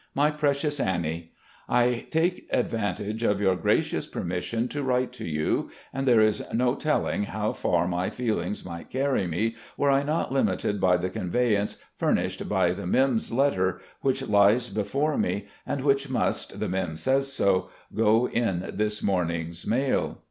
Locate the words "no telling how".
6.51-7.53